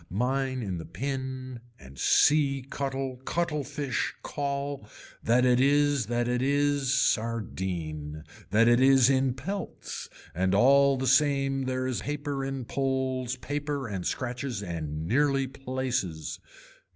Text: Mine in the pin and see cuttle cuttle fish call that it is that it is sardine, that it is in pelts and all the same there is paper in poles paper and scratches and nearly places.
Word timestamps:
Mine 0.09 0.63
in 0.63 0.79
the 0.79 0.85
pin 0.87 1.59
and 1.79 1.99
see 1.99 2.63
cuttle 2.67 3.17
cuttle 3.17 3.63
fish 3.63 4.15
call 4.23 4.87
that 5.21 5.45
it 5.45 5.59
is 5.61 6.07
that 6.07 6.27
it 6.27 6.41
is 6.41 6.91
sardine, 6.91 8.23
that 8.49 8.67
it 8.67 8.79
is 8.79 9.11
in 9.11 9.35
pelts 9.35 10.09
and 10.33 10.55
all 10.55 10.97
the 10.97 11.05
same 11.05 11.65
there 11.65 11.85
is 11.85 12.01
paper 12.01 12.43
in 12.43 12.65
poles 12.65 13.35
paper 13.35 13.87
and 13.87 14.07
scratches 14.07 14.63
and 14.63 15.05
nearly 15.05 15.45
places. 15.45 16.39